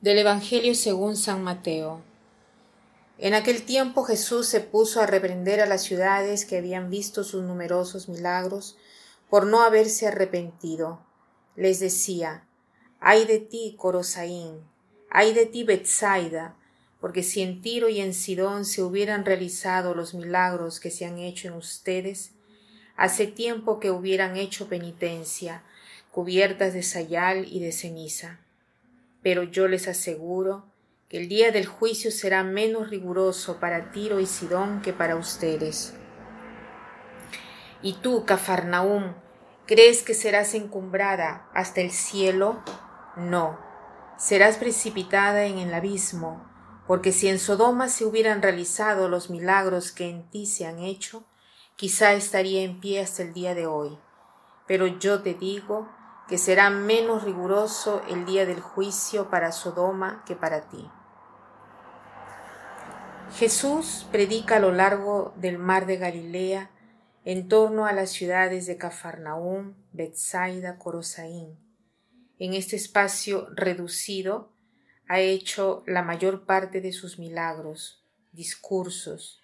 [0.00, 2.02] Del Evangelio según San Mateo.
[3.18, 7.42] En aquel tiempo Jesús se puso a reprender a las ciudades que habían visto sus
[7.42, 8.76] numerosos milagros
[9.28, 11.04] por no haberse arrepentido.
[11.56, 12.46] Les decía,
[13.00, 14.60] ay de ti, Corosaín,
[15.10, 16.54] ay de ti, Betsaida,
[17.00, 21.18] porque si en Tiro y en Sidón se hubieran realizado los milagros que se han
[21.18, 22.30] hecho en ustedes,
[22.96, 25.64] hace tiempo que hubieran hecho penitencia,
[26.12, 28.38] cubiertas de sayal y de ceniza
[29.22, 30.66] pero yo les aseguro
[31.08, 35.94] que el día del juicio será menos riguroso para Tiro y Sidón que para ustedes.
[37.80, 39.14] Y tú, Cafarnaúm,
[39.66, 42.62] ¿crees que serás encumbrada hasta el cielo?
[43.16, 43.58] No,
[44.18, 46.44] serás precipitada en el abismo,
[46.86, 51.24] porque si en Sodoma se hubieran realizado los milagros que en ti se han hecho,
[51.76, 53.98] quizá estaría en pie hasta el día de hoy.
[54.66, 55.88] Pero yo te digo
[56.28, 60.88] que será menos riguroso el día del juicio para Sodoma que para ti.
[63.36, 66.70] Jesús predica a lo largo del mar de Galilea
[67.24, 71.58] en torno a las ciudades de Cafarnaúm, Bethsaida, Corosaín.
[72.38, 74.52] En este espacio reducido
[75.08, 79.40] ha hecho la mayor parte de sus milagros, discursos,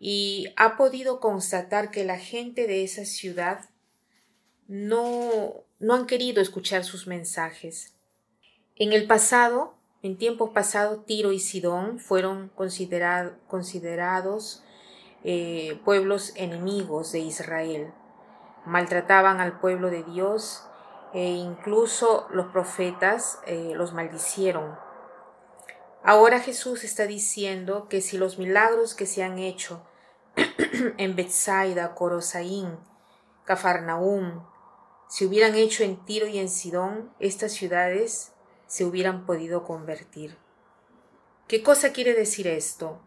[0.00, 3.68] y ha podido constatar que la gente de esa ciudad
[4.68, 7.94] no, no han querido escuchar sus mensajes.
[8.76, 14.62] En el pasado, en tiempos pasados, Tiro y Sidón fueron considerados
[15.24, 17.92] eh, pueblos enemigos de Israel.
[18.64, 20.64] Maltrataban al pueblo de Dios
[21.14, 24.76] e incluso los profetas eh, los maldicieron.
[26.02, 29.84] Ahora Jesús está diciendo que si los milagros que se han hecho
[30.96, 32.78] en Bethsaida, Corosaín,
[33.44, 34.44] Cafarnaúm,
[35.08, 38.32] si hubieran hecho en Tiro y en Sidón, estas ciudades
[38.66, 40.36] se hubieran podido convertir.
[41.48, 43.00] ¿Qué cosa quiere decir esto?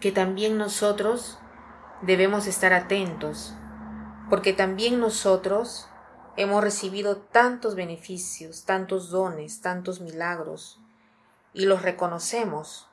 [0.00, 1.40] Que también nosotros
[2.02, 3.52] debemos estar atentos,
[4.30, 5.88] porque también nosotros
[6.36, 10.80] hemos recibido tantos beneficios, tantos dones, tantos milagros,
[11.52, 12.88] y los reconocemos.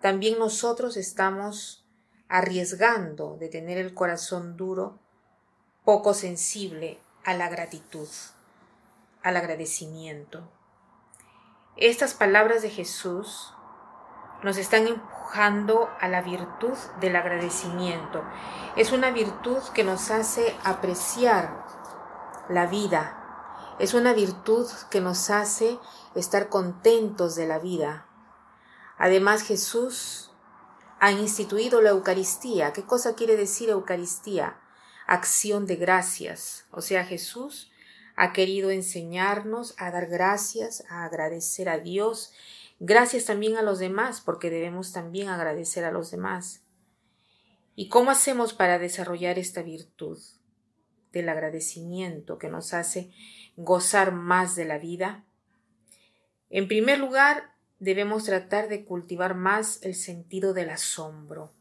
[0.00, 1.86] También nosotros estamos
[2.28, 4.98] arriesgando de tener el corazón duro
[5.90, 8.06] poco sensible a la gratitud,
[9.24, 10.48] al agradecimiento.
[11.76, 13.52] Estas palabras de Jesús
[14.44, 18.22] nos están empujando a la virtud del agradecimiento.
[18.76, 21.66] Es una virtud que nos hace apreciar
[22.48, 23.74] la vida.
[23.80, 25.76] Es una virtud que nos hace
[26.14, 28.06] estar contentos de la vida.
[28.96, 30.30] Además Jesús
[31.00, 32.72] ha instituido la Eucaristía.
[32.72, 34.56] ¿Qué cosa quiere decir Eucaristía?
[35.10, 36.66] Acción de gracias.
[36.70, 37.72] O sea, Jesús
[38.14, 42.32] ha querido enseñarnos a dar gracias, a agradecer a Dios,
[42.78, 46.62] gracias también a los demás, porque debemos también agradecer a los demás.
[47.74, 50.20] ¿Y cómo hacemos para desarrollar esta virtud
[51.10, 53.10] del agradecimiento que nos hace
[53.56, 55.24] gozar más de la vida?
[56.50, 61.52] En primer lugar, debemos tratar de cultivar más el sentido del asombro.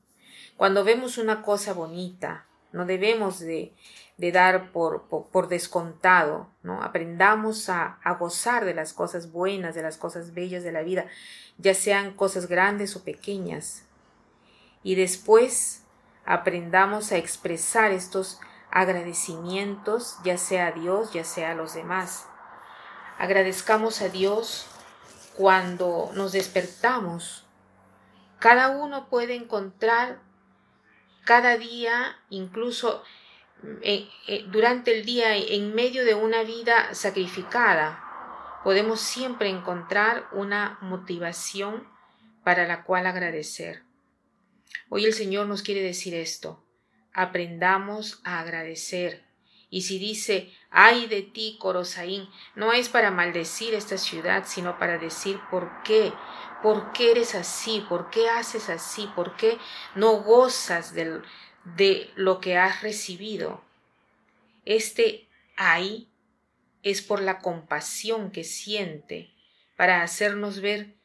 [0.55, 3.73] Cuando vemos una cosa bonita, no debemos de,
[4.17, 6.83] dar por, por, descontado, ¿no?
[6.83, 11.05] Aprendamos a, a gozar de las cosas buenas, de las cosas bellas de la vida,
[11.57, 13.85] ya sean cosas grandes o pequeñas.
[14.83, 15.83] Y después
[16.25, 18.39] aprendamos a expresar estos
[18.71, 22.27] agradecimientos, ya sea a Dios, ya sea a los demás.
[23.17, 24.67] Agradezcamos a Dios
[25.35, 27.45] cuando nos despertamos.
[28.39, 30.19] Cada uno puede encontrar
[31.29, 33.03] cada día, incluso
[33.83, 40.79] eh, eh, durante el día, en medio de una vida sacrificada, podemos siempre encontrar una
[40.81, 41.87] motivación
[42.43, 43.83] para la cual agradecer.
[44.89, 46.65] Hoy el Señor nos quiere decir esto,
[47.13, 49.23] aprendamos a agradecer.
[49.69, 54.97] Y si dice, ay de ti, Corosaín, no es para maldecir esta ciudad, sino para
[54.97, 56.11] decir por qué,
[56.61, 57.85] ¿Por qué eres así?
[57.87, 59.09] ¿Por qué haces así?
[59.15, 59.57] ¿Por qué
[59.95, 61.21] no gozas de,
[61.77, 63.63] de lo que has recibido?
[64.65, 66.09] Este ay
[66.83, 69.33] es por la compasión que siente
[69.77, 70.95] para hacernos ver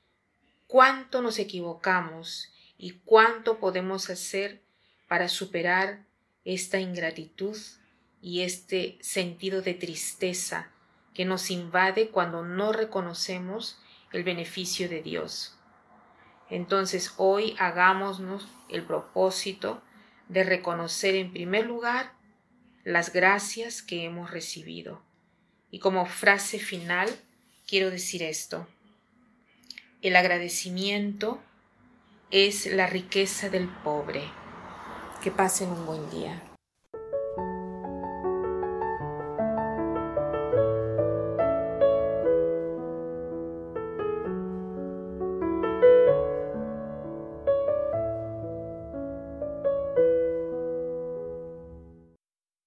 [0.67, 4.63] cuánto nos equivocamos y cuánto podemos hacer
[5.07, 6.05] para superar
[6.45, 7.57] esta ingratitud
[8.25, 10.71] y este sentido de tristeza
[11.13, 13.79] que nos invade cuando no reconocemos
[14.13, 15.59] el beneficio de Dios.
[16.49, 19.83] Entonces hoy hagámonos el propósito
[20.31, 22.15] de reconocer en primer lugar
[22.83, 25.03] las gracias que hemos recibido.
[25.71, 27.11] Y como frase final,
[27.67, 28.67] quiero decir esto.
[30.01, 31.43] El agradecimiento
[32.31, 34.23] es la riqueza del pobre.
[35.23, 36.54] Que pasen un buen día.